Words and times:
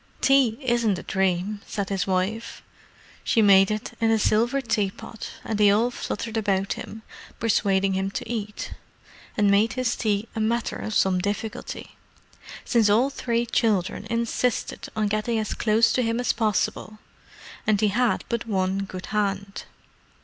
"Tea 0.19 0.57
isn't 0.63 0.97
a 0.97 1.03
dream," 1.03 1.61
said 1.67 1.89
his 1.89 2.07
wife. 2.07 2.63
She 3.23 3.39
made 3.43 3.69
it 3.69 3.91
in 4.01 4.09
the 4.09 4.17
silver 4.17 4.59
tea 4.59 4.89
pot, 4.89 5.33
and 5.43 5.59
they 5.59 5.69
all 5.69 5.91
fluttered 5.91 6.37
about 6.37 6.73
him, 6.73 7.03
persuading 7.39 7.93
him 7.93 8.09
to 8.09 8.27
eat: 8.27 8.73
and 9.37 9.51
made 9.51 9.73
his 9.73 9.95
tea 9.95 10.27
a 10.35 10.39
matter 10.39 10.77
of 10.77 10.95
some 10.95 11.19
difficulty, 11.19 11.97
since 12.65 12.89
all 12.89 13.11
three 13.11 13.45
children 13.45 14.07
insisted 14.09 14.89
on 14.95 15.07
getting 15.07 15.37
as 15.37 15.53
close 15.53 15.93
to 15.93 16.01
him 16.01 16.19
as 16.19 16.33
possible, 16.33 16.97
and 17.67 17.79
he 17.79 17.89
had 17.89 18.23
but 18.27 18.47
one 18.47 18.79
good 18.85 19.05
hand. 19.13 19.65